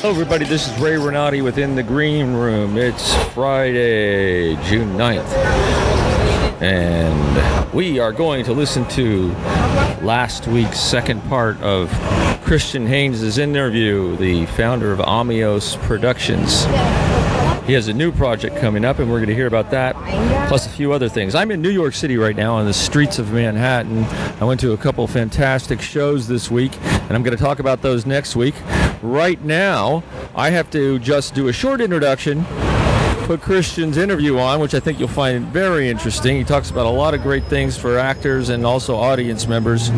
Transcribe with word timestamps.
Hello, 0.00 0.14
everybody. 0.14 0.46
This 0.46 0.66
is 0.66 0.80
Ray 0.80 0.96
Renati 0.96 1.42
within 1.42 1.74
the 1.74 1.82
Green 1.82 2.32
Room. 2.32 2.78
It's 2.78 3.14
Friday, 3.34 4.56
June 4.64 4.96
9th. 4.96 5.30
And 6.62 7.74
we 7.74 7.98
are 7.98 8.10
going 8.10 8.42
to 8.46 8.54
listen 8.54 8.88
to 8.88 9.28
last 10.00 10.46
week's 10.46 10.80
second 10.80 11.20
part 11.24 11.60
of 11.60 11.90
Christian 12.42 12.86
Haynes' 12.86 13.36
interview, 13.36 14.16
the 14.16 14.46
founder 14.46 14.90
of 14.90 15.00
Amios 15.00 15.76
Productions. 15.82 16.64
He 17.66 17.74
has 17.74 17.88
a 17.88 17.92
new 17.92 18.10
project 18.10 18.56
coming 18.56 18.86
up, 18.86 19.00
and 19.00 19.10
we're 19.10 19.18
going 19.18 19.28
to 19.28 19.34
hear 19.34 19.46
about 19.46 19.70
that, 19.70 19.94
plus 20.48 20.64
a 20.64 20.70
few 20.70 20.94
other 20.94 21.10
things. 21.10 21.34
I'm 21.34 21.50
in 21.50 21.60
New 21.60 21.68
York 21.68 21.92
City 21.92 22.16
right 22.16 22.34
now 22.34 22.54
on 22.54 22.64
the 22.64 22.72
streets 22.72 23.18
of 23.18 23.32
Manhattan. 23.32 24.04
I 24.40 24.44
went 24.44 24.60
to 24.60 24.72
a 24.72 24.78
couple 24.78 25.06
fantastic 25.06 25.82
shows 25.82 26.26
this 26.26 26.50
week, 26.50 26.74
and 26.82 27.12
I'm 27.12 27.22
going 27.22 27.36
to 27.36 27.42
talk 27.42 27.58
about 27.58 27.82
those 27.82 28.06
next 28.06 28.34
week. 28.34 28.54
Right 29.02 29.42
now, 29.42 30.02
I 30.34 30.50
have 30.50 30.70
to 30.72 30.98
just 30.98 31.34
do 31.34 31.48
a 31.48 31.52
short 31.52 31.80
introduction 31.80 32.44
put 33.30 33.40
Christian's 33.40 33.96
interview 33.96 34.38
on, 34.38 34.58
which 34.58 34.74
I 34.74 34.80
think 34.80 34.98
you'll 34.98 35.06
find 35.06 35.46
very 35.52 35.88
interesting. 35.88 36.36
He 36.36 36.42
talks 36.42 36.68
about 36.68 36.86
a 36.86 36.90
lot 36.90 37.14
of 37.14 37.22
great 37.22 37.44
things 37.44 37.78
for 37.78 37.96
actors 37.96 38.48
and 38.48 38.66
also 38.66 38.96
audience 38.96 39.46
members. 39.46 39.90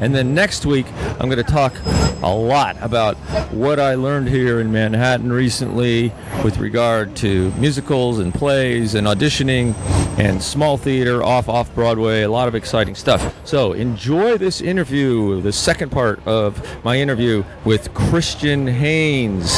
And 0.00 0.14
then 0.14 0.36
next 0.36 0.64
week, 0.64 0.86
I'm 1.18 1.28
going 1.28 1.36
to 1.38 1.42
talk 1.42 1.74
a 2.22 2.32
lot 2.32 2.76
about 2.80 3.16
what 3.50 3.80
I 3.80 3.96
learned 3.96 4.28
here 4.28 4.60
in 4.60 4.70
Manhattan 4.70 5.32
recently 5.32 6.12
with 6.44 6.58
regard 6.58 7.16
to 7.16 7.50
musicals 7.54 8.20
and 8.20 8.32
plays 8.32 8.94
and 8.94 9.08
auditioning 9.08 9.74
and 10.16 10.40
small 10.40 10.76
theater 10.76 11.24
off 11.24 11.48
off 11.48 11.74
Broadway, 11.74 12.22
a 12.22 12.30
lot 12.30 12.46
of 12.46 12.54
exciting 12.54 12.94
stuff. 12.94 13.34
So 13.44 13.72
enjoy 13.72 14.38
this 14.38 14.60
interview, 14.60 15.40
the 15.40 15.52
second 15.52 15.90
part 15.90 16.24
of 16.24 16.84
my 16.84 17.00
interview 17.00 17.42
with 17.64 17.92
Christian 17.94 18.68
Haynes. 18.68 19.52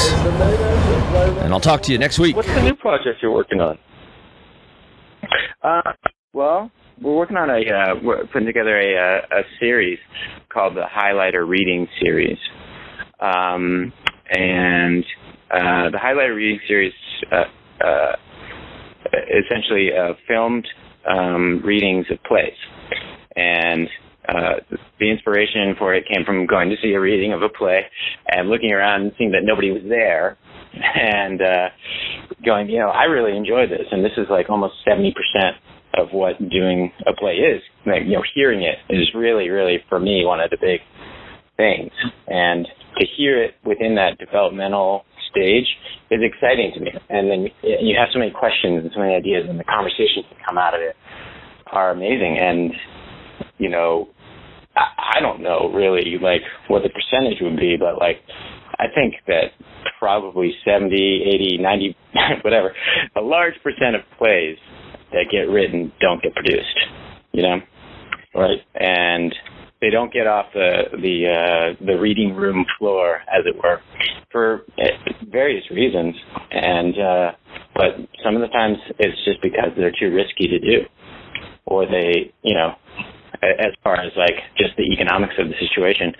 And 1.41 1.53
I'll 1.53 1.61
talk 1.61 1.83
to 1.83 1.93
you 1.93 1.99
next 1.99 2.19
week. 2.19 2.37
What's 2.37 2.49
the 2.49 2.63
new 2.63 2.75
project 2.75 3.23
you're 3.23 3.33
working 3.33 3.61
on? 3.61 3.79
Uh, 5.63 5.93
well, 6.33 6.71
we're 7.01 7.17
working 7.17 7.37
on 7.37 7.49
a 7.49 7.61
uh, 7.61 7.95
we're 8.03 8.27
putting 8.27 8.47
together 8.47 8.79
a, 8.79 8.95
a, 8.95 9.41
a 9.41 9.43
series 9.61 9.99
called 10.53 10.75
the 10.75 10.85
Highlighter 10.85 11.49
Reading 11.49 11.87
Series, 12.03 12.39
um, 13.21 13.93
and 14.31 15.05
uh, 15.51 15.91
the 15.91 15.99
Highlighter 15.99 16.35
Reading 16.35 16.61
Series 16.67 16.93
uh, 17.31 17.45
uh, 17.85 18.13
essentially 19.45 19.91
uh, 19.97 20.15
filmed 20.27 20.67
um, 21.09 21.63
readings 21.65 22.07
of 22.11 22.23
plays, 22.25 22.53
and 23.37 23.89
uh, 24.29 24.77
the 25.01 25.11
inspiration 25.11 25.75
for 25.79 25.95
it 25.95 26.05
came 26.13 26.25
from 26.25 26.47
going 26.47 26.69
to 26.69 26.77
see 26.83 26.93
a 26.93 27.01
reading 27.01 27.33
of 27.33 27.43
a 27.43 27.49
play 27.49 27.83
and 28.29 28.51
looking 28.51 28.73
around 28.73 29.03
and 29.03 29.13
seeing 29.17 29.31
that 29.31 29.43
nobody 29.43 29.71
was 29.71 29.83
there 29.89 30.37
and 30.95 31.41
uh, 31.41 31.69
going, 32.45 32.69
you 32.69 32.79
know, 32.79 32.89
I 32.89 33.05
really 33.05 33.37
enjoy 33.37 33.67
this, 33.67 33.87
and 33.91 34.05
this 34.05 34.13
is 34.17 34.27
like 34.31 34.51
almost 34.51 34.75
seventy 34.85 35.13
percent 35.13 35.57
of 35.95 36.09
what 36.13 36.39
doing 36.51 36.93
a 37.07 37.13
play 37.19 37.35
is. 37.35 37.63
Like, 37.87 38.03
you 38.05 38.13
know, 38.13 38.23
hearing 38.35 38.63
it 38.63 38.79
is 38.93 39.09
really, 39.15 39.49
really 39.49 39.79
for 39.89 39.99
me 39.99 40.25
one 40.25 40.41
of 40.41 40.51
the 40.51 40.59
big 40.61 40.81
things, 41.57 41.91
and 42.27 42.67
to 42.99 43.07
hear 43.17 43.43
it 43.43 43.55
within 43.65 43.95
that 43.97 44.19
developmental 44.19 45.05
stage 45.31 45.67
is 46.11 46.21
exciting 46.23 46.73
to 46.75 46.81
me. 46.81 46.91
And 47.11 47.31
then 47.31 47.47
you 47.63 47.97
have 47.99 48.09
so 48.13 48.19
many 48.19 48.31
questions 48.31 48.83
and 48.83 48.91
so 48.95 49.01
many 49.01 49.15
ideas, 49.15 49.47
and 49.49 49.59
the 49.59 49.65
conversations 49.65 50.25
that 50.31 50.39
come 50.45 50.59
out 50.59 50.75
of 50.75 50.81
it 50.81 50.97
are 51.67 51.91
amazing. 51.91 52.39
And 52.41 52.73
you 53.59 53.69
know, 53.69 54.09
I, 54.77 55.19
I 55.19 55.21
don't 55.21 55.43
know 55.43 55.71
really 55.75 56.19
like 56.23 56.43
what 56.69 56.83
the 56.83 56.91
percentage 56.91 57.39
would 57.41 57.57
be, 57.57 57.77
but 57.79 57.99
like 57.99 58.23
I 58.79 58.87
think 58.95 59.15
that 59.27 59.51
probably 59.99 60.53
70, 60.65 60.95
80, 60.95 61.59
90, 61.59 61.97
whatever, 62.43 62.75
a 63.17 63.21
large 63.21 63.55
percent 63.63 63.97
of 63.97 64.03
plays 64.17 64.57
that 65.13 65.27
get 65.31 65.51
written 65.51 65.93
don't 66.01 66.23
get 66.23 66.35
produced, 66.35 66.79
you 67.33 67.43
know? 67.43 67.57
Right. 68.35 68.61
And 68.75 69.35
they 69.81 69.91
don't 69.91 70.13
get 70.13 70.27
off 70.27 70.47
the 70.55 70.83
the 70.93 71.27
uh, 71.27 71.85
the 71.85 71.99
reading 71.99 72.35
room 72.35 72.65
floor, 72.79 73.21
as 73.29 73.45
it 73.47 73.57
were, 73.57 73.81
for 74.31 74.63
various 75.31 75.65
reasons. 75.71 76.15
And 76.51 76.95
uh, 76.99 77.33
but 77.75 78.09
some 78.25 78.35
of 78.35 78.43
the 78.43 78.49
times 78.49 78.77
it's 78.99 79.25
just 79.25 79.41
because 79.41 79.71
they're 79.77 79.95
too 79.99 80.13
risky 80.15 80.49
to 80.49 80.59
do, 80.59 80.87
or 81.67 81.87
they, 81.87 82.33
you 82.43 82.55
know, 82.55 82.73
as 83.43 83.73
far 83.83 83.97
as 83.97 84.13
like 84.17 84.35
just 84.57 84.77
the 84.77 84.85
economics 84.93 85.35
of 85.39 85.49
the 85.49 85.55
situation. 85.61 86.13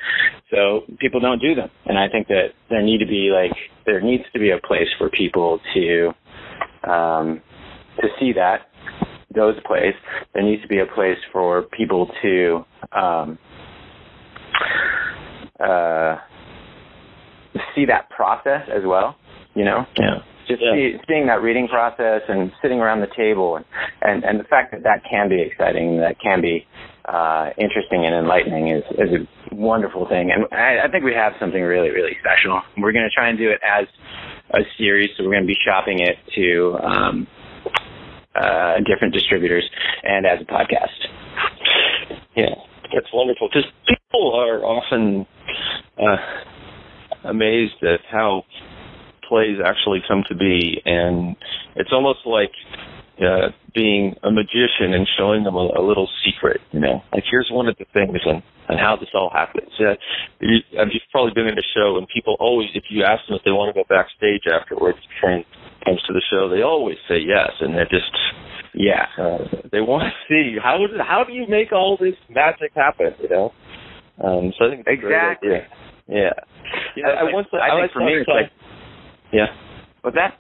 So 0.51 0.83
people 0.99 1.21
don't 1.21 1.41
do 1.41 1.55
them, 1.55 1.71
and 1.87 1.99
I 1.99 2.09
think 2.09 2.29
that 2.29 2.49
there 2.71 2.83
need 2.83 2.99
to 2.99 3.07
be 3.07 3.31
like 3.33 3.57
there 3.87 4.01
needs 4.01 4.25
to 4.33 4.39
be 4.39 4.51
a 4.51 4.59
place 4.59 4.89
for 4.99 5.11
people 5.11 5.61
to 5.75 6.11
um, 6.89 7.43
to 8.01 8.09
see 8.21 8.33
that 8.35 8.69
those 9.35 9.57
plays. 9.67 9.95
There 10.35 10.43
needs 10.43 10.63
to 10.63 10.69
be 10.69 10.79
a 10.79 10.87
place 10.87 11.19
for 11.33 11.63
people 11.77 12.11
to 12.23 12.65
um, 12.97 13.39
uh, 15.61 16.17
see 17.75 17.85
that 17.87 18.11
process 18.11 18.69
as 18.75 18.83
well. 18.85 19.17
You 19.55 19.65
know, 19.65 19.87
yeah. 19.99 20.19
Just 20.49 20.63
yeah. 20.63 20.73
see, 20.73 20.97
seeing 21.07 21.27
that 21.27 21.43
reading 21.43 21.69
process 21.69 22.23
and 22.27 22.51
sitting 22.63 22.81
around 22.81 23.01
the 23.01 23.15
table 23.15 23.57
and, 23.57 23.65
and, 24.01 24.25
and 24.25 24.41
the 24.41 24.45
fact 24.45 24.73
that 24.73 24.83
that 24.85 25.03
can 25.09 25.29
be 25.29 25.43
exciting, 25.43 25.99
that 25.99 26.17
can 26.23 26.41
be 26.41 26.67
uh, 27.09 27.51
interesting 27.57 28.05
and 28.05 28.15
enlightening 28.15 28.69
is, 28.69 28.85
is 28.93 29.09
a 29.17 29.55
wonderful 29.55 30.07
thing. 30.09 30.31
And 30.31 30.45
I, 30.53 30.87
I 30.87 30.91
think 30.91 31.05
we 31.05 31.15
have 31.15 31.33
something 31.41 31.63
really, 31.63 31.91
really 31.91 32.17
special. 32.21 32.61
We're 32.77 32.93
going 32.93 33.09
to 33.09 33.15
try 33.15 33.29
and 33.31 33.39
do 33.39 33.49
it 33.49 33.61
as 33.65 33.87
a 34.53 34.61
series, 34.77 35.11
so 35.17 35.25
we're 35.25 35.33
going 35.33 35.45
to 35.45 35.49
be 35.49 35.57
shopping 35.65 36.01
it 36.01 36.17
to 36.37 36.77
um, 36.85 37.27
uh, 38.35 38.75
different 38.85 39.15
distributors 39.15 39.69
and 40.03 40.27
as 40.27 40.39
a 40.41 40.45
podcast. 40.45 40.99
Yeah, 42.37 42.55
that's 42.95 43.09
wonderful 43.13 43.49
because 43.49 43.71
people 43.89 44.35
are 44.35 44.63
often 44.65 45.27
uh, 45.99 47.29
amazed 47.29 47.83
at 47.83 48.01
how 48.11 48.45
plays 49.29 49.59
actually 49.65 50.03
come 50.07 50.25
to 50.29 50.35
be, 50.35 50.81
and 50.85 51.37
it's 51.77 51.91
almost 51.93 52.21
like 52.27 52.53
uh, 53.21 53.51
being 53.75 54.15
a 54.23 54.31
magician 54.31 54.95
and 54.95 55.07
showing 55.19 55.45
them 55.45 55.55
a, 55.55 55.79
a 55.79 55.83
little 55.83 56.09
secret. 56.25 56.61
You 56.73 56.81
know, 56.81 57.03
like 57.13 57.25
here's 57.31 57.49
one 57.51 57.69
of 57.69 57.77
the 57.79 57.87
things 57.93 58.19
and 58.25 58.43
and 58.69 58.79
how 58.79 58.97
this 58.97 59.09
all 59.15 59.31
happens. 59.33 59.71
Yeah, 59.79 59.95
you, 60.41 60.59
you've 60.71 61.11
probably 61.11 61.33
been 61.35 61.49
in 61.49 61.59
a 61.59 61.69
show, 61.75 61.97
and 61.97 62.07
people 62.13 62.37
always, 62.39 62.69
if 62.75 62.85
you 62.91 63.03
ask 63.03 63.27
them 63.27 63.37
if 63.37 63.45
they 63.45 63.51
want 63.51 63.75
to 63.75 63.77
go 63.81 63.85
backstage 63.89 64.45
afterwards, 64.47 64.99
and 65.23 65.45
comes 65.85 66.03
to 66.07 66.13
the 66.13 66.23
show, 66.31 66.49
they 66.49 66.63
always 66.63 66.97
say 67.09 67.19
yes, 67.19 67.51
and 67.61 67.75
they're 67.75 67.89
just 67.89 68.13
yeah, 68.75 69.07
uh, 69.19 69.39
they 69.73 69.81
want 69.81 70.05
to 70.05 70.13
see 70.29 70.57
how 70.63 70.77
it, 70.85 70.91
how 71.01 71.25
do 71.25 71.33
you 71.33 71.47
make 71.49 71.73
all 71.73 71.97
this 72.01 72.15
magic 72.29 72.73
happen? 72.75 73.15
You 73.21 73.29
know, 73.29 73.53
um, 74.23 74.53
so 74.59 74.67
I 74.67 74.71
think 74.71 74.87
exactly. 74.87 75.51
Yeah, 76.09 76.33
you 76.97 77.03
know, 77.03 77.11
I, 77.11 77.29
I, 77.29 77.33
once 77.33 77.49
I, 77.53 77.77
I 77.77 77.81
think 77.83 77.93
for 77.93 78.01
me 78.01 78.13
it's 78.21 78.29
like 78.29 78.51
yeah. 79.33 79.47
What's 80.03 80.17
that? 80.17 80.39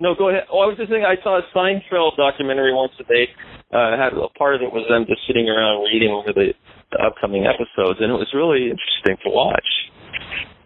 No, 0.00 0.14
go 0.14 0.30
ahead. 0.30 0.44
Oh, 0.50 0.60
I 0.60 0.66
was 0.66 0.76
just 0.78 0.90
saying 0.90 1.04
I 1.04 1.22
saw 1.22 1.38
a 1.38 1.42
Seinfeld 1.54 2.16
documentary 2.16 2.72
once 2.74 2.92
that 2.96 3.06
they 3.08 3.28
uh, 3.70 3.96
had 4.00 4.14
a 4.16 4.28
part 4.38 4.54
of 4.56 4.62
it 4.62 4.72
was 4.72 4.88
them 4.88 5.04
just 5.06 5.20
sitting 5.26 5.46
around 5.48 5.84
reading 5.84 6.10
over 6.10 6.32
the, 6.32 6.54
the 6.90 6.98
upcoming 7.04 7.44
episodes, 7.44 8.00
and 8.00 8.10
it 8.10 8.16
was 8.16 8.32
really 8.32 8.72
interesting 8.72 9.16
to 9.24 9.30
watch. 9.30 9.70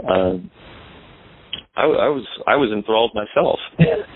Um, 0.09 0.51
I, 1.77 1.83
I 1.83 2.09
was 2.09 2.25
I 2.47 2.55
was 2.57 2.71
enthralled 2.71 3.11
myself. 3.15 3.59
Yeah, 3.79 4.07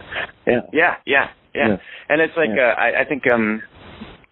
yeah, 0.47 0.61
yeah, 0.73 0.95
yeah, 1.05 1.27
yeah. 1.55 1.77
And 2.09 2.21
it's 2.23 2.37
like 2.37 2.51
Yeah. 2.55 2.75
uh, 2.79 2.81
I, 2.81 3.03
I 3.03 3.05
think 3.05 3.25
um 3.33 3.61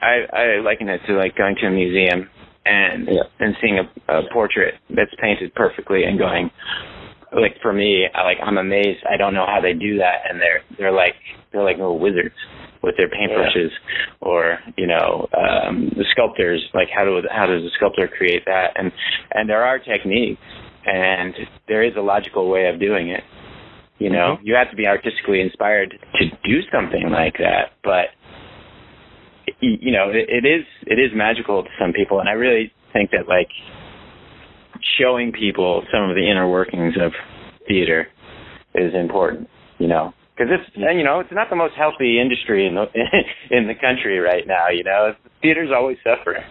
I 0.01 0.23
I 0.33 0.45
liken 0.63 0.89
it 0.89 1.01
to 1.09 1.15
like 1.15 1.37
going 1.37 1.57
to 1.61 1.67
a 1.67 1.71
museum 1.71 2.31
and 2.65 3.09
Yeah. 3.11 3.23
and 3.41 3.57
seeing 3.61 3.79
a, 3.79 3.87
a 4.13 4.23
portrait 4.33 4.75
that's 4.91 5.11
painted 5.21 5.55
perfectly 5.55 6.05
and 6.05 6.19
going 6.19 6.51
like 7.33 7.57
for 7.63 7.73
me 7.73 8.07
I 8.15 8.23
like 8.23 8.39
I'm 8.43 8.59
amazed. 8.59 9.01
I 9.11 9.17
don't 9.17 9.35
know 9.35 9.47
how 9.47 9.61
they 9.61 9.73
do 9.73 9.99
that 9.99 10.29
and 10.29 10.41
they're 10.41 10.63
they're 10.79 10.93
like 10.93 11.15
they're 11.53 11.65
like 11.65 11.77
little 11.77 11.99
wizards 11.99 12.35
with 12.83 12.97
their 12.97 13.09
paintbrushes 13.09 13.71
or 14.21 14.59
you 14.77 14.87
know 14.87 15.29
um 15.37 15.91
the 15.97 16.05
sculptors. 16.13 16.63
Like 16.75 16.89
how 16.95 17.05
do 17.05 17.21
how 17.31 17.47
does 17.47 17.63
a 17.63 17.71
sculptor 17.77 18.09
create 18.09 18.45
that? 18.47 18.73
And 18.77 18.93
and 19.33 19.49
there 19.49 19.65
are 19.65 19.79
techniques 19.79 20.43
and 20.85 21.35
there 21.67 21.83
is 21.83 21.95
a 21.97 22.01
logical 22.01 22.49
way 22.49 22.69
of 22.69 22.79
doing 22.79 23.09
it. 23.09 23.25
You 23.99 24.11
know 24.11 24.39
you 24.43 24.55
have 24.55 24.71
to 24.71 24.77
be 24.77 24.87
artistically 24.87 25.41
inspired 25.41 25.91
to 25.91 26.25
do 26.45 26.61
something 26.73 27.11
like 27.11 27.39
that 27.39 27.73
but 27.83 28.07
you 29.61 29.91
know 29.93 30.11
it, 30.11 30.29
it 30.29 30.47
is 30.47 30.65
it 30.87 30.99
is 30.99 31.11
magical 31.15 31.63
to 31.65 31.71
some 31.81 31.93
people. 31.93 32.21
And 32.21 32.29
i 32.29 32.33
really 32.33 32.73
think 32.93 33.11
that 33.11 33.29
like 33.29 33.49
showing 35.01 35.33
people 35.33 35.83
some 35.93 36.09
of 36.11 36.17
the 36.17 36.29
inner 36.31 36.49
workings 36.49 36.95
of 37.01 37.13
theater 37.69 38.07
is 38.75 38.95
important 38.95 39.49
you 39.79 39.89
know 39.89 40.13
because 40.37 40.51
it's 40.53 40.71
and 40.77 40.99
you 40.99 41.05
know 41.05 41.21
it's 41.21 41.33
not 41.33 41.49
the 41.51 41.57
most 41.57 41.75
healthy 41.77 42.21
industry 42.21 42.67
in 42.67 42.75
the 42.75 42.85
in 43.57 43.67
the 43.67 43.75
country 43.75 44.19
right 44.19 44.47
now 44.47 44.69
you 44.69 44.85
know 44.85 45.13
theater's 45.43 45.71
always 45.75 45.97
suffering 46.05 46.43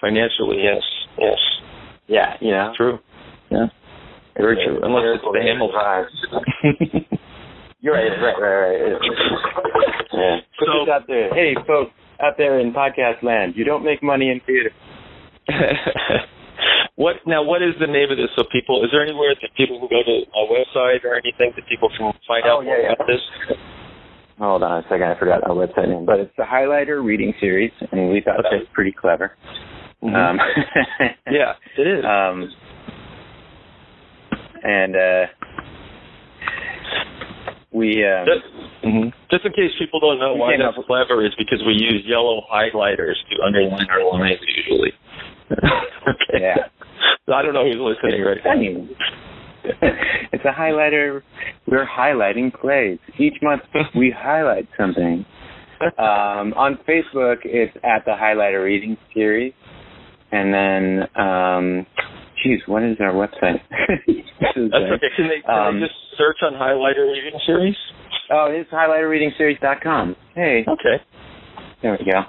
financially, 0.00 0.58
yes, 0.62 0.82
yes, 1.18 1.38
yeah 2.06 2.34
you 2.40 2.50
know 2.50 2.72
true. 2.76 2.98
Yeah. 3.50 3.66
Very 4.36 4.56
true. 4.56 4.80
Unless 4.82 5.04
it's 5.14 5.24
the. 5.24 5.30
You're 7.80 7.94
right, 7.94 8.10
right, 8.20 8.38
right, 8.38 8.82
right. 8.82 9.00
Yeah. 10.12 10.36
Put 10.58 10.66
So- 10.66 10.84
this 10.84 10.92
out 10.92 11.06
there. 11.06 11.30
Hey, 11.32 11.54
folks 11.66 11.92
out 12.22 12.34
there 12.36 12.58
in 12.60 12.72
podcast 12.72 13.22
land, 13.22 13.54
you 13.56 13.64
don't 13.64 13.84
make 13.84 14.02
money 14.02 14.28
in 14.30 14.40
theater. 14.44 14.70
what 16.96 17.16
now? 17.26 17.42
What 17.44 17.62
is 17.62 17.74
the 17.78 17.86
name 17.86 18.10
of 18.10 18.16
this? 18.16 18.28
So 18.36 18.44
people, 18.50 18.82
is 18.84 18.90
there 18.90 19.04
anywhere 19.04 19.34
that 19.40 19.50
people 19.56 19.78
can 19.78 19.88
go 19.88 20.02
to 20.02 20.16
a 20.32 20.42
website 20.48 21.04
or 21.04 21.14
anything 21.14 21.52
that 21.54 21.68
people 21.68 21.88
can 21.96 22.12
find 22.26 22.44
Oh, 22.44 22.58
out 22.58 22.60
yeah, 22.64 22.68
more 22.68 22.80
yeah. 22.80 22.92
about 22.92 23.06
this? 23.06 23.20
Hold 24.38 24.62
on 24.62 24.84
a 24.84 24.88
second, 24.88 25.04
I 25.04 25.18
forgot 25.18 25.44
our 25.44 25.54
website 25.56 25.88
name, 25.88 26.04
but 26.04 26.20
it's 26.20 26.32
the 26.36 26.44
Highlighter 26.44 27.02
Reading 27.02 27.32
Series, 27.40 27.72
and 27.90 28.10
we 28.10 28.20
thought 28.20 28.36
that 28.42 28.52
was 28.52 28.66
pretty 28.72 28.92
clever. 28.92 29.32
Mhm. 30.02 30.14
Um, 30.14 30.38
yeah, 31.30 31.54
it 31.78 31.86
is. 31.86 32.04
Um, 32.04 32.52
and 34.62 34.96
uh, 34.96 35.26
we 37.72 38.04
um, 38.04 38.26
Just, 38.26 38.84
mhm. 38.84 39.12
Just 39.30 39.44
in 39.44 39.52
case 39.52 39.72
people 39.78 40.00
don't 40.00 40.18
know 40.18 40.34
why 40.34 40.52
that's 40.56 40.76
up 40.76 40.84
clever, 40.86 41.24
is 41.24 41.32
because 41.38 41.62
we 41.66 41.72
use 41.72 42.04
yellow 42.04 42.42
highlighters 42.52 43.16
to 43.30 43.42
underline 43.44 43.88
our 43.90 44.04
lines 44.04 44.40
usually. 44.44 44.92
okay. 45.52 46.40
Yeah. 46.40 46.65
I 47.34 47.42
don't 47.42 47.54
know 47.54 47.64
who's 47.64 47.76
listening 47.80 48.22
right 48.22 48.38
now. 48.44 48.88
it's 50.32 50.44
a 50.44 50.52
highlighter. 50.58 51.22
We're 51.66 51.86
highlighting 51.86 52.52
plays 52.54 52.98
each 53.18 53.34
month. 53.42 53.62
We 53.96 54.14
highlight 54.16 54.68
something. 54.78 55.24
Um, 55.98 56.54
on 56.54 56.78
Facebook, 56.88 57.38
it's 57.44 57.76
at 57.84 58.04
the 58.06 58.12
Highlighter 58.12 58.64
Reading 58.64 58.96
Series, 59.12 59.52
and 60.32 60.54
then, 60.54 61.08
um, 61.20 61.86
geez, 62.42 62.60
what 62.66 62.82
is 62.82 62.96
our 63.00 63.12
website? 63.12 63.60
That's 64.40 64.56
okay. 64.56 65.10
Can 65.16 65.28
they, 65.28 65.40
can 65.44 65.50
Um, 65.54 65.80
they 65.80 65.86
just 65.86 65.98
search 66.16 66.38
on 66.46 66.54
highlighter 66.54 67.12
reading 67.12 67.38
series? 67.44 67.76
Oh, 68.30 68.46
it's 68.50 68.70
highlighterreadingseries.com. 68.70 70.16
Hey, 70.34 70.64
Okay. 70.66 71.02
there 71.82 71.98
we 71.98 72.10
go. 72.10 72.22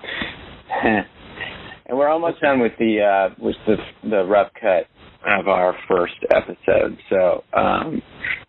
And 1.88 1.98
we're 1.98 2.10
almost 2.10 2.42
done 2.42 2.60
with 2.60 2.74
the 2.80 3.01
uh, 3.01 3.36
with 3.42 3.56
the 3.66 3.75
the 4.10 4.24
rough 4.25 4.51
cut 4.60 4.88
of 5.25 5.48
our 5.48 5.75
first 5.88 6.13
episode. 6.30 6.98
So 7.10 7.44
um, 7.54 8.01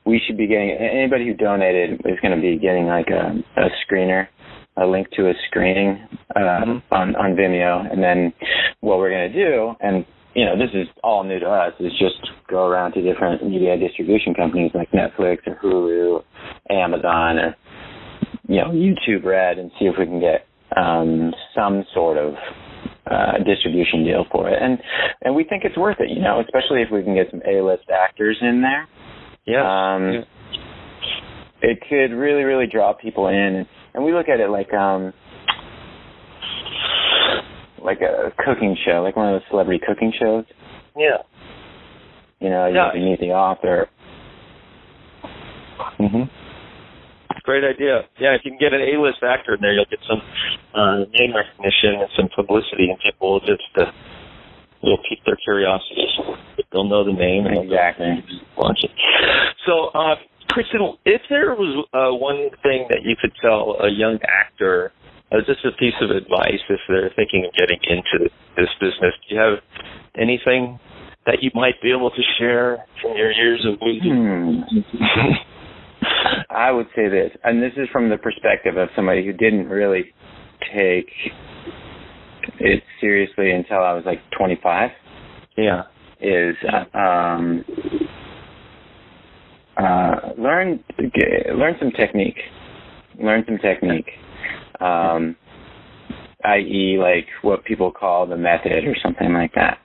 we 0.04 0.20
should 0.26 0.36
be 0.36 0.46
getting 0.46 0.70
anybody 0.70 1.26
who 1.26 1.34
donated 1.34 2.00
is 2.04 2.18
going 2.22 2.34
to 2.36 2.40
be 2.40 2.58
getting 2.58 2.86
like 2.86 3.08
a, 3.08 3.34
a 3.60 3.68
screener, 3.84 4.26
a 4.76 4.86
link 4.86 5.08
to 5.16 5.28
a 5.28 5.32
screening 5.48 6.06
uh, 6.36 6.38
Mhm. 6.64 6.82
on 6.90 7.16
on 7.16 7.34
Vimeo, 7.36 7.90
and 7.92 8.02
then 8.02 8.32
what 8.80 8.98
we're 8.98 9.10
going 9.10 9.32
to 9.32 9.38
do 9.50 9.74
and. 9.80 10.04
You 10.34 10.44
know, 10.44 10.56
this 10.58 10.70
is 10.72 10.86
all 11.02 11.24
new 11.24 11.40
to 11.40 11.46
us. 11.46 11.72
Is 11.80 11.90
just 11.98 12.20
go 12.48 12.66
around 12.66 12.92
to 12.92 13.02
different 13.02 13.42
media 13.42 13.76
distribution 13.76 14.34
companies 14.34 14.70
like 14.72 14.88
Netflix 14.92 15.38
or 15.48 15.58
Hulu, 15.60 16.22
Amazon, 16.70 17.38
or 17.38 17.56
you 18.46 18.60
know 18.60 18.68
YouTube 18.70 19.24
Red, 19.24 19.58
and 19.58 19.72
see 19.80 19.86
if 19.86 19.94
we 19.98 20.04
can 20.04 20.20
get 20.20 20.46
um, 20.76 21.32
some 21.56 21.82
sort 21.92 22.18
of 22.18 22.34
uh, 23.10 23.38
distribution 23.44 24.04
deal 24.04 24.24
for 24.30 24.48
it. 24.48 24.60
And 24.60 24.78
and 25.22 25.34
we 25.34 25.44
think 25.44 25.64
it's 25.64 25.76
worth 25.76 25.98
it, 26.00 26.10
you 26.10 26.20
know, 26.20 26.40
especially 26.40 26.82
if 26.82 26.90
we 26.90 27.02
can 27.02 27.14
get 27.14 27.30
some 27.30 27.40
A-list 27.48 27.84
actors 27.90 28.36
in 28.40 28.62
there. 28.62 28.86
Yes. 29.46 29.64
Um, 29.64 30.12
Yeah. 30.12 30.22
It 31.60 31.80
could 31.88 32.14
really, 32.14 32.44
really 32.44 32.66
draw 32.70 32.92
people 32.92 33.26
in, 33.26 33.66
and 33.94 34.04
we 34.04 34.12
look 34.12 34.28
at 34.28 34.38
it 34.38 34.48
like 34.48 34.72
um, 34.72 35.12
like 37.82 38.00
a 38.00 38.32
cooking 38.44 38.76
show, 38.84 39.02
like 39.02 39.16
one 39.16 39.32
of 39.32 39.40
those 39.40 39.48
celebrity 39.50 39.80
cooking 39.86 40.12
shows. 40.18 40.44
yeah. 40.96 41.18
You 42.40 42.50
know, 42.50 42.66
you 42.66 42.74
Yeah. 42.76 42.92
meet 42.94 43.18
the 43.18 43.32
author. 43.32 43.88
Mm-hmm. 45.98 46.22
Great 47.42 47.64
idea. 47.64 48.02
Yeah, 48.20 48.34
if 48.34 48.42
you 48.44 48.52
can 48.52 48.58
get 48.60 48.72
an 48.72 48.80
A-list 48.82 49.22
actor 49.22 49.54
in 49.54 49.60
there, 49.60 49.72
you'll 49.72 49.86
get 49.90 49.98
some 50.06 50.22
uh, 50.74 51.04
name 51.16 51.34
recognition 51.34 52.00
and 52.00 52.10
some 52.16 52.28
publicity, 52.34 52.90
and 52.90 52.98
people 53.00 53.32
will 53.32 53.40
just 53.40 53.68
uh, 53.78 53.90
will 54.82 54.98
pique 55.08 55.24
their 55.24 55.36
curiosity. 55.36 56.06
They'll 56.72 56.88
know 56.88 57.04
the 57.04 57.12
name 57.12 57.46
and 57.46 57.70
they'll 57.70 58.22
launch 58.56 58.78
it. 58.82 58.90
So, 59.66 59.88
uh, 59.94 60.16
Christian, 60.50 60.80
if 61.04 61.22
there 61.28 61.54
was 61.54 61.86
uh, 61.92 62.14
one 62.16 62.50
thing 62.62 62.86
that 62.88 63.02
you 63.04 63.16
could 63.20 63.32
tell 63.40 63.76
a 63.80 63.90
young 63.90 64.18
actor, 64.26 64.92
uh, 65.32 65.38
just 65.46 65.64
a 65.64 65.72
piece 65.78 65.96
of 66.00 66.10
advice 66.10 66.62
if 66.68 66.80
they're 66.88 67.12
thinking 67.16 67.44
of 67.46 67.52
getting 67.54 67.78
into 67.88 68.30
this 68.56 68.68
business, 68.80 69.14
do 69.28 69.34
you 69.34 69.40
have 69.40 69.58
anything 70.18 70.78
that 71.26 71.42
you 71.42 71.50
might 71.54 71.80
be 71.82 71.90
able 71.90 72.10
to 72.10 72.22
share 72.38 72.78
from 73.02 73.16
your 73.16 73.32
years 73.32 73.66
of 73.66 73.78
wisdom? 73.80 74.64
Hmm. 74.70 75.44
I 76.50 76.70
would 76.70 76.86
say 76.96 77.08
this, 77.08 77.30
and 77.44 77.62
this 77.62 77.72
is 77.76 77.88
from 77.92 78.08
the 78.08 78.16
perspective 78.16 78.76
of 78.76 78.88
somebody 78.96 79.24
who 79.24 79.32
didn't 79.32 79.68
really 79.68 80.12
take 80.74 81.10
it 82.60 82.82
seriously 83.00 83.50
until 83.52 83.78
I 83.78 83.92
was 83.92 84.04
like 84.04 84.20
25. 84.36 84.90
yeah. 85.56 85.82
Is 86.20 86.56
um, 86.94 87.64
uh, 89.76 90.32
learn 90.36 90.82
learn 91.54 91.76
some 91.78 91.92
technique, 91.92 92.38
learn 93.22 93.44
some 93.46 93.58
technique, 93.58 94.10
um, 94.80 95.36
i.e., 96.44 96.98
like 97.00 97.26
what 97.42 97.64
people 97.64 97.92
call 97.92 98.26
the 98.26 98.36
method 98.36 98.84
or 98.84 98.96
something 99.00 99.32
like 99.32 99.52
that. 99.54 99.78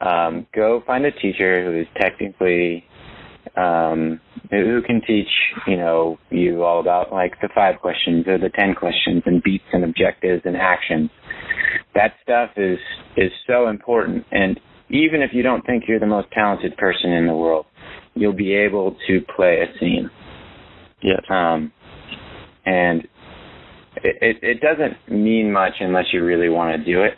Um, 0.00 0.46
go 0.54 0.82
find 0.86 1.04
a 1.04 1.12
teacher 1.12 1.62
who 1.66 1.80
is 1.80 1.86
technically 2.00 2.85
um, 3.56 4.20
who 4.50 4.80
can 4.86 5.00
teach 5.06 5.28
you 5.66 5.76
know 5.76 6.18
you 6.30 6.62
all 6.62 6.80
about 6.80 7.12
like 7.12 7.40
the 7.40 7.48
five 7.54 7.80
questions 7.80 8.26
or 8.26 8.38
the 8.38 8.50
ten 8.50 8.74
questions 8.74 9.22
and 9.26 9.42
beats 9.42 9.64
and 9.72 9.84
objectives 9.84 10.42
and 10.44 10.56
actions. 10.56 11.10
That 11.94 12.12
stuff 12.22 12.50
is 12.56 12.78
is 13.16 13.32
so 13.46 13.68
important, 13.68 14.24
and 14.30 14.60
even 14.90 15.22
if 15.22 15.30
you 15.32 15.42
don't 15.42 15.64
think 15.66 15.84
you're 15.88 16.00
the 16.00 16.06
most 16.06 16.28
talented 16.32 16.76
person 16.76 17.10
in 17.12 17.26
the 17.26 17.34
world, 17.34 17.66
you'll 18.14 18.32
be 18.32 18.54
able 18.54 18.96
to 19.08 19.20
play 19.34 19.60
a 19.60 19.78
scene. 19.78 20.10
Yes. 21.02 21.20
Um, 21.28 21.72
and 22.64 23.02
it, 24.02 24.16
it, 24.20 24.36
it 24.42 24.60
doesn't 24.60 24.96
mean 25.10 25.52
much 25.52 25.74
unless 25.80 26.06
you 26.12 26.24
really 26.24 26.48
want 26.48 26.76
to 26.78 26.84
do 26.84 27.02
it. 27.02 27.14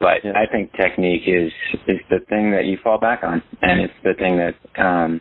But 0.00 0.24
Yeah. 0.24 0.32
I 0.34 0.50
think 0.50 0.72
technique 0.72 1.22
is 1.26 1.52
is 1.86 2.00
the 2.10 2.20
thing 2.28 2.50
that 2.52 2.64
you 2.64 2.76
fall 2.82 2.98
back 2.98 3.20
on, 3.22 3.42
and 3.62 3.80
it's 3.80 3.94
the 4.02 4.14
thing 4.18 4.36
that 4.38 4.82
um, 4.82 5.20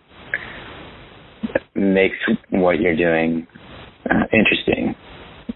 makes 1.82 2.18
what 2.50 2.80
you're 2.80 2.96
doing 2.96 3.48
uh, 4.10 4.24
interesting. 4.32 4.96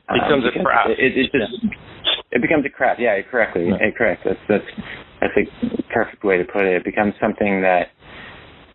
Um, 0.10 0.20
Becomes 0.20 0.46
a 0.46 0.48
because 0.50 0.65
craft. 0.65 0.89
It, 0.89 1.00
it, 1.00 1.17
it 1.17 1.32
just 1.32 1.65
it 2.32 2.41
becomes 2.41 2.65
a 2.65 2.70
craft. 2.70 3.00
Yeah, 3.00 3.20
correctly. 3.24 3.67
Yeah. 3.70 3.91
correct. 3.98 4.24
That's 4.25 4.39
that's 4.50 4.65
that's 5.22 5.34
a 5.38 5.94
perfect 5.94 6.24
way 6.24 6.38
to 6.38 6.44
put 6.44 6.65
it. 6.65 6.75
It 6.75 6.84
becomes 6.84 7.13
something 7.20 7.62
that 7.62 7.88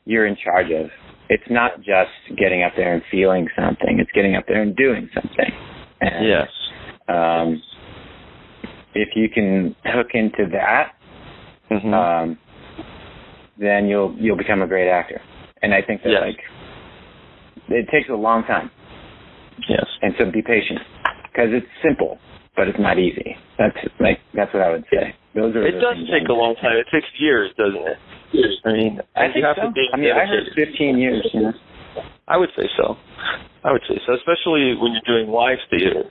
you're 0.07 0.27
in 0.27 0.37
charge 0.43 0.71
of. 0.71 0.91
It's 1.29 1.45
not 1.49 1.77
just 1.79 2.11
getting 2.37 2.63
up 2.63 2.73
there 2.77 2.93
and 2.95 3.03
feeling 3.11 3.49
something. 3.57 4.01
It's 4.01 4.11
getting 4.13 4.35
up 4.35 4.45
there 4.49 4.63
and 4.63 4.75
doing 4.75 5.09
something. 5.15 5.53
And, 6.01 6.27
Yes. 6.27 6.49
Um, 7.09 7.63
if 8.95 9.11
you 9.15 9.29
can 9.29 9.77
hook 9.85 10.09
into 10.15 10.47
that, 10.53 10.93
Mhm. 11.71 11.93
um, 11.95 12.39
then 13.59 13.87
you'll 13.87 14.17
you'll 14.19 14.37
become 14.37 14.63
a 14.63 14.67
great 14.67 14.89
actor. 14.89 15.21
And 15.63 15.75
I 15.75 15.83
think 15.83 16.03
that 16.03 16.11
Yes. 16.11 16.23
like 16.23 16.41
it 17.71 17.89
takes 17.91 18.09
a 18.09 18.15
long 18.15 18.45
time, 18.45 18.71
yes. 19.69 19.87
and 20.03 20.15
so 20.19 20.31
be 20.31 20.43
patient 20.43 20.81
because 21.31 21.51
it's 21.53 21.67
simple, 21.83 22.19
but 22.57 22.69
it's 22.69 22.79
not 22.79 22.99
easy. 22.99 23.37
That's 23.59 23.77
like 24.01 24.19
that's 24.35 24.53
what 24.53 24.63
I 24.63 24.71
would 24.71 24.85
say. 24.93 25.15
Those 25.35 25.55
are 25.55 25.63
It 25.67 25.79
does 25.79 25.97
take 26.11 26.29
a 26.29 26.35
long 26.35 26.57
time. 26.61 26.77
It 26.77 26.91
takes 26.91 27.07
years, 27.19 27.55
doesn't 27.57 27.87
it? 27.87 27.99
I 28.65 28.73
mean, 28.73 29.01
I 29.17 29.27
you 29.27 29.33
think 29.33 29.45
have 29.47 29.57
so. 29.57 29.69
to 29.69 29.73
be 29.73 29.87
I 29.93 29.97
mean, 29.97 30.13
I 30.13 30.27
heard 30.27 30.51
15 30.55 30.99
years. 30.99 31.27
You 31.33 31.41
know. 31.51 31.53
I 32.29 32.37
would 32.37 32.51
say 32.57 32.67
so. 32.77 32.97
I 33.65 33.73
would 33.73 33.83
say 33.89 33.99
so, 34.07 34.15
especially 34.15 34.75
when 34.79 34.95
you're 34.95 35.07
doing 35.07 35.31
live 35.31 35.59
theater. 35.69 36.07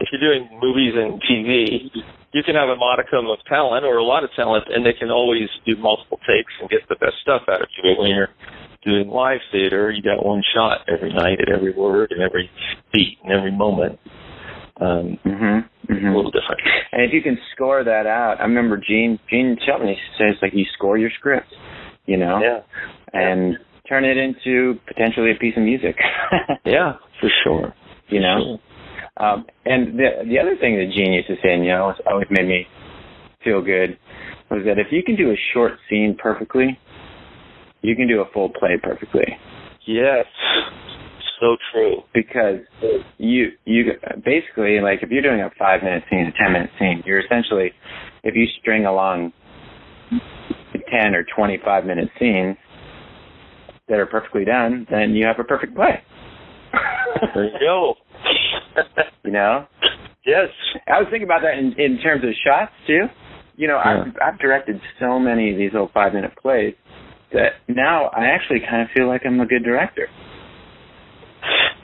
If 0.00 0.08
you're 0.10 0.22
doing 0.22 0.50
movies 0.58 0.94
and 0.96 1.22
TV, 1.22 1.90
you 2.34 2.42
can 2.42 2.54
have 2.54 2.68
a 2.68 2.76
modicum 2.76 3.26
of 3.30 3.38
talent 3.46 3.84
or 3.84 3.98
a 3.98 4.04
lot 4.04 4.24
of 4.24 4.30
talent, 4.34 4.64
and 4.68 4.84
they 4.84 4.92
can 4.92 5.10
always 5.10 5.46
do 5.66 5.76
multiple 5.76 6.18
takes 6.26 6.50
and 6.60 6.68
get 6.68 6.82
the 6.88 6.96
best 6.96 7.14
stuff 7.22 7.42
out 7.48 7.62
of 7.62 7.68
you. 7.78 7.94
But 7.94 8.02
when 8.02 8.10
you're 8.10 8.30
doing 8.84 9.08
live 9.08 9.40
theater, 9.50 9.90
you 9.90 10.02
got 10.02 10.24
one 10.24 10.42
shot 10.54 10.80
every 10.88 11.12
night 11.12 11.38
at 11.40 11.48
every 11.48 11.72
word 11.72 12.10
and 12.12 12.22
every 12.22 12.50
beat 12.92 13.18
and 13.24 13.32
every 13.32 13.50
moment. 13.52 13.98
Um, 14.80 15.18
Mhm. 15.24 15.64
a 15.88 15.92
Mhm. 15.92 16.14
little 16.16 16.30
different. 16.32 16.60
And 16.92 17.02
if 17.02 17.12
you 17.12 17.22
can 17.22 17.38
score 17.52 17.84
that 17.84 18.06
out, 18.06 18.40
I 18.40 18.42
remember 18.44 18.76
Gene 18.76 19.18
Gene 19.30 19.56
Shelton 19.64 19.94
says 20.18 20.36
like 20.42 20.52
you 20.52 20.64
score 20.74 20.98
your 20.98 21.10
script, 21.10 21.54
you 22.06 22.16
know, 22.16 22.40
Yeah. 22.42 22.60
and 23.12 23.58
turn 23.88 24.04
it 24.04 24.16
into 24.16 24.78
potentially 24.86 25.30
a 25.30 25.34
piece 25.36 25.56
of 25.56 25.62
music. 25.62 25.96
Yeah, 26.64 26.94
for 27.20 27.28
sure. 27.44 27.72
you 28.08 28.20
know. 28.20 28.38
Sure. 28.42 28.58
Um, 29.16 29.46
and 29.64 29.96
the 29.98 30.24
the 30.24 30.38
other 30.40 30.56
thing 30.56 30.76
that 30.76 30.90
Gene 30.90 31.12
used 31.12 31.28
to 31.28 31.36
say, 31.36 31.54
and 31.54 31.64
you 31.64 31.70
know, 31.70 31.94
always 32.06 32.28
made 32.30 32.46
me 32.48 32.66
feel 33.44 33.60
good, 33.62 33.96
was 34.50 34.64
that 34.64 34.78
if 34.78 34.90
you 34.90 35.02
can 35.04 35.14
do 35.14 35.30
a 35.30 35.36
short 35.52 35.78
scene 35.88 36.16
perfectly, 36.16 36.78
you 37.84 37.94
can 37.94 38.08
do 38.08 38.22
a 38.22 38.24
full 38.32 38.48
play 38.48 38.78
perfectly. 38.82 39.26
Yes. 39.86 40.24
So 41.38 41.56
true. 41.72 42.02
Because 42.14 42.60
you 43.18 43.48
you 43.66 43.92
basically 44.24 44.80
like 44.80 45.00
if 45.02 45.10
you're 45.10 45.22
doing 45.22 45.42
a 45.42 45.50
five 45.58 45.82
minute 45.82 46.02
scene, 46.10 46.26
a 46.26 46.32
ten 46.42 46.52
minute 46.52 46.70
scene, 46.78 47.02
you're 47.04 47.20
essentially 47.20 47.72
if 48.22 48.34
you 48.34 48.46
string 48.60 48.86
along 48.86 49.32
ten 50.90 51.14
or 51.14 51.24
twenty 51.36 51.58
five 51.62 51.84
minute 51.84 52.08
scenes 52.18 52.56
that 53.88 53.98
are 53.98 54.06
perfectly 54.06 54.46
done, 54.46 54.86
then 54.90 55.10
you 55.10 55.26
have 55.26 55.38
a 55.38 55.44
perfect 55.44 55.74
play. 55.74 56.02
there 57.34 57.44
you 57.44 57.58
go. 57.60 57.94
you 59.24 59.30
know? 59.30 59.66
Yes. 60.24 60.48
I 60.88 61.00
was 61.00 61.08
thinking 61.10 61.28
about 61.28 61.42
that 61.42 61.58
in, 61.58 61.74
in 61.78 62.00
terms 62.00 62.24
of 62.24 62.30
shots 62.46 62.72
too. 62.86 63.02
You 63.56 63.68
know, 63.68 63.78
yeah. 63.84 64.04
I've 64.06 64.34
I've 64.34 64.40
directed 64.40 64.80
so 64.98 65.18
many 65.18 65.52
of 65.52 65.58
these 65.58 65.72
little 65.72 65.90
five 65.92 66.14
minute 66.14 66.32
plays 66.40 66.74
that 67.32 67.52
now 67.68 68.06
I 68.06 68.26
actually 68.26 68.60
kind 68.60 68.82
of 68.82 68.88
feel 68.94 69.06
like 69.06 69.22
I'm 69.24 69.40
a 69.40 69.46
good 69.46 69.64
director. 69.64 70.08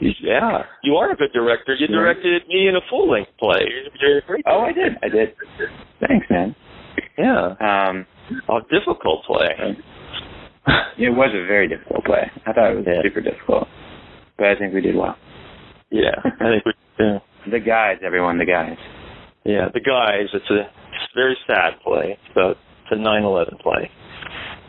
Yeah, 0.01 0.63
you 0.83 0.95
are 0.95 1.13
a 1.13 1.17
good 1.17 1.33
director. 1.33 1.75
You 1.75 1.87
directed 1.87 2.49
me 2.49 2.69
in 2.69 2.77
a 2.77 2.81
full 2.89 3.11
length 3.11 3.31
play. 3.39 3.61
You're 4.01 4.23
great. 4.23 4.45
Oh, 4.47 4.61
I 4.61 4.73
did. 4.73 4.93
I 5.03 5.09
did. 5.09 5.35
Thanks, 6.01 6.27
man. 6.31 6.57
Yeah. 7.19 7.55
Um, 7.61 8.07
a 8.49 8.61
difficult 8.71 9.25
play. 9.27 9.77
it 10.99 11.11
was 11.11 11.31
a 11.35 11.47
very 11.47 11.69
difficult 11.69 12.05
play. 12.05 12.31
I 12.47 12.53
thought 12.53 12.73
it 12.73 12.77
was 12.77 12.85
yeah. 12.87 13.03
super 13.03 13.21
difficult, 13.21 13.69
but 14.39 14.47
I 14.47 14.57
think 14.57 14.73
we 14.73 14.81
did 14.81 14.97
well. 14.97 15.17
Yeah, 15.91 16.17
I 16.25 16.49
think 16.49 16.65
we. 16.65 16.73
Yeah. 16.99 17.19
The 17.51 17.59
guys, 17.59 17.97
everyone, 18.05 18.37
the 18.37 18.45
guys. 18.45 18.77
Yeah, 19.45 19.69
the 19.73 19.81
guys. 19.81 20.29
It's 20.35 20.51
a, 20.51 20.61
it's 20.61 21.09
a 21.09 21.17
very 21.17 21.35
sad 21.47 21.81
play. 21.83 22.19
It's 22.21 22.37
a 22.37 22.51
it's 22.51 22.91
a 22.93 22.97
nine 22.97 23.23
eleven 23.23 23.57
play. 23.63 23.91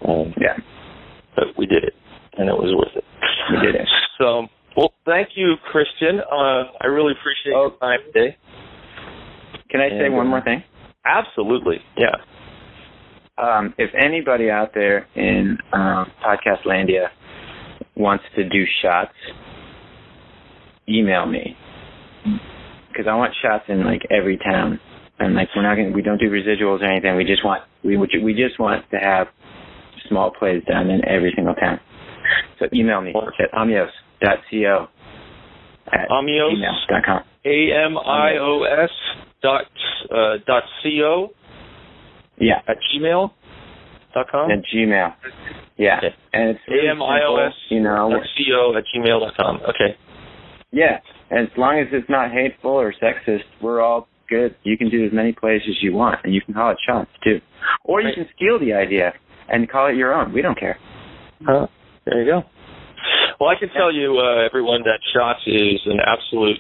Um, 0.08 0.34
yeah, 0.40 0.58
but 1.36 1.46
we 1.58 1.66
did 1.66 1.84
it, 1.84 1.94
and 2.38 2.50
it 2.50 2.54
was 2.54 2.74
worth 2.76 2.96
it. 2.96 3.04
We 3.52 3.66
did 3.66 3.76
it. 3.76 3.88
So 4.18 4.46
well, 4.78 4.94
thank 5.04 5.30
you, 5.36 5.56
Christian. 5.72 6.20
Uh, 6.20 6.66
I 6.80 6.86
really 6.86 7.14
appreciate 7.20 7.56
oh. 7.56 7.70
your 7.70 7.80
time 7.80 8.00
today. 8.14 8.38
Can 9.72 9.82
I 9.82 9.86
and, 9.86 10.00
say 10.00 10.10
one 10.10 10.28
more 10.28 10.44
thing? 10.44 10.64
Absolutely, 11.04 11.78
yeah. 11.98 12.18
Um, 13.42 13.74
if 13.80 13.90
anybody 13.96 14.52
out 14.52 14.76
there 14.76 15.08
in 15.16 15.58
um, 15.74 16.12
Podcast 16.24 16.68
Landia 16.68 17.08
wants 17.96 18.24
to 18.36 18.48
do 18.48 18.64
shots, 18.84 19.16
email 20.88 21.26
me 21.26 21.58
because 22.92 23.08
I 23.10 23.16
want 23.16 23.34
shots 23.42 23.66
in 23.68 23.86
like 23.86 24.02
every 24.12 24.38
town. 24.38 24.80
And 25.20 25.36
like 25.36 25.50
we're 25.56 25.64
not 25.64 25.76
gonna, 25.76 25.92
we 25.92 26.02
don't 26.02 26.20
do 26.20 26.30
residuals 26.30 26.82
or 26.82 26.86
anything. 26.86 27.16
We 27.16 27.24
just 27.24 27.46
want 27.46 27.64
we 27.84 27.98
we 27.98 28.34
just 28.34 28.60
want 28.60 28.90
to 28.92 28.98
have 28.98 29.28
small 30.12 30.32
plays 30.38 30.62
done 30.68 30.92
in 30.92 31.02
every 31.08 31.34
single 31.36 31.56
town. 31.56 31.80
So 32.60 32.68
email 32.74 33.02
me 33.02 33.14
at 33.40 33.52
amios 33.58 33.90
dot 34.22 34.38
co 34.52 34.88
at 35.92 36.08
amios 36.10 36.54
dot 36.88 37.04
com. 37.04 37.22
A 37.44 37.70
M 37.74 37.98
I 37.98 38.38
O 38.40 38.64
S 38.64 38.92
dot 39.42 39.66
uh, 40.12 40.38
dot 40.46 40.64
co. 40.84 41.30
Yeah. 42.38 42.62
At 42.68 42.78
gmail 42.94 43.32
dot 44.14 44.28
com. 44.32 44.52
At 44.52 44.64
Gmail. 44.74 45.14
Yeah. 45.78 45.98
Okay. 45.98 46.16
And 46.34 46.50
it's 46.52 46.60
A 46.70 46.92
M 46.92 47.02
I 47.02 47.22
O 47.28 47.38
S 47.38 47.54
you 47.70 47.82
know 47.82 48.12
dot 48.12 48.28
co 48.38 48.78
at 48.78 48.84
gmail 48.96 49.20
dot 49.20 49.34
com. 49.36 49.56
Okay. 49.64 49.98
Yeah. 50.72 51.00
And 51.32 51.48
as 51.48 51.58
long 51.58 51.80
as 51.80 51.88
it's 51.92 52.10
not 52.10 52.32
hateful 52.32 52.72
or 52.72 52.94
sexist, 53.02 53.44
we're 53.62 53.82
all 53.82 54.08
good. 54.30 54.56
You 54.64 54.78
can 54.78 54.90
do 54.90 55.06
as 55.06 55.12
many 55.14 55.32
plays 55.34 55.62
as 55.68 55.76
you 55.82 55.94
want, 55.94 56.20
and 56.24 56.34
you 56.34 56.42
can 56.42 56.54
call 56.54 56.72
it 56.72 56.78
shots 56.88 57.10
too, 57.24 57.40
or 57.84 58.02
you 58.02 58.08
right. 58.08 58.16
can 58.16 58.28
steal 58.36 58.60
the 58.60 58.74
idea 58.74 59.14
and 59.52 59.70
call 59.70 59.88
it 59.88 59.96
your 59.96 60.14
own. 60.14 60.34
We 60.34 60.42
don't 60.42 60.58
care. 60.58 60.80
Huh? 61.46 61.68
There 62.06 62.24
you 62.24 62.32
go. 62.32 62.44
Well, 63.40 63.50
I 63.50 63.60
can 63.60 63.70
tell 63.76 63.94
you, 63.94 64.18
uh, 64.18 64.46
everyone, 64.46 64.82
that 64.84 65.00
shots 65.14 65.42
is 65.46 65.82
an 65.86 66.00
absolute. 66.00 66.58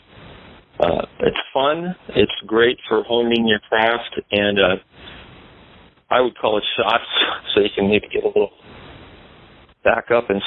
Uh, 0.79 1.05
it's 1.19 1.37
fun. 1.53 1.95
It's 2.09 2.31
great 2.45 2.77
for 2.89 3.03
honing 3.03 3.47
your 3.47 3.59
craft, 3.69 4.19
and 4.31 4.59
uh, 4.59 4.75
I 6.09 6.21
would 6.21 6.37
call 6.37 6.57
it 6.57 6.63
shots, 6.77 7.03
so 7.55 7.61
you 7.61 7.69
can 7.75 7.87
maybe 7.87 8.07
get 8.11 8.23
a 8.23 8.27
little 8.27 8.51
backup 9.83 10.29
and 10.29 10.41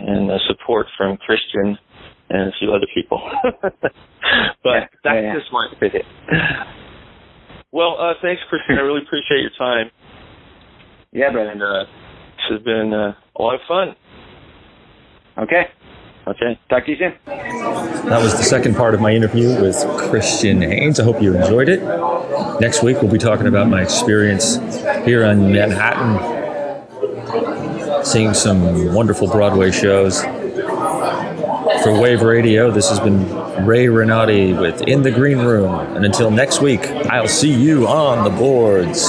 and 0.00 0.30
uh, 0.30 0.38
support 0.48 0.86
from 0.96 1.16
Christian 1.18 1.78
and 2.30 2.48
a 2.48 2.52
few 2.58 2.72
other 2.72 2.86
people. 2.94 3.20
but 3.52 3.82
yeah, 4.64 4.86
that's 5.04 5.22
yeah. 5.22 5.34
just 5.34 5.52
my 5.52 5.68
opinion. 5.72 6.02
Well, 7.72 7.96
uh, 8.00 8.14
thanks, 8.22 8.42
Christian. 8.48 8.78
I 8.78 8.82
really 8.82 9.02
appreciate 9.02 9.42
your 9.42 9.54
time. 9.58 9.90
Yeah, 11.12 11.30
brother. 11.32 11.50
And 11.50 11.62
uh, 11.62 11.84
this 12.36 12.44
has 12.50 12.62
been 12.62 12.92
uh, 12.94 13.14
a 13.36 13.42
lot 13.42 13.54
of 13.54 13.60
fun. 13.66 13.96
Okay. 15.38 15.68
Okay. 16.26 16.58
Talk 16.68 16.84
to 16.84 16.90
you 16.92 16.98
soon. 16.98 17.14
That 17.26 18.20
was 18.22 18.36
the 18.36 18.44
second 18.44 18.76
part 18.76 18.94
of 18.94 19.00
my 19.00 19.12
interview 19.12 19.60
with 19.60 19.76
Christian 19.98 20.62
Haynes. 20.62 21.00
I 21.00 21.04
hope 21.04 21.20
you 21.20 21.34
enjoyed 21.34 21.68
it. 21.68 21.82
Next 22.60 22.82
week, 22.84 23.02
we'll 23.02 23.10
be 23.10 23.18
talking 23.18 23.48
about 23.48 23.68
my 23.68 23.82
experience 23.82 24.56
here 25.04 25.24
on 25.24 25.50
Manhattan, 25.52 26.18
seeing 28.04 28.32
some 28.34 28.94
wonderful 28.94 29.26
Broadway 29.26 29.72
shows. 29.72 30.22
For 31.82 31.98
Wave 31.98 32.22
Radio, 32.22 32.70
this 32.70 32.88
has 32.90 33.00
been 33.00 33.66
Ray 33.66 33.88
Renati 33.88 34.52
with 34.52 34.82
In 34.82 35.02
the 35.02 35.10
Green 35.10 35.38
Room. 35.38 35.74
And 35.96 36.04
until 36.04 36.30
next 36.30 36.60
week, 36.60 36.82
I'll 36.82 37.26
see 37.26 37.52
you 37.52 37.88
on 37.88 38.22
the 38.22 38.30
boards. 38.38 39.02